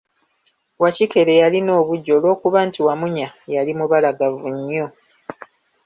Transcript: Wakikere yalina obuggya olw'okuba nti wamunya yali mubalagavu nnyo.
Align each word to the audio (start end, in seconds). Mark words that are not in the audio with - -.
Wakikere 0.81 1.33
yalina 1.41 1.71
obuggya 1.81 2.11
olw'okuba 2.17 2.59
nti 2.67 2.79
wamunya 2.87 3.29
yali 3.53 3.71
mubalagavu 3.79 4.47
nnyo. 4.55 4.87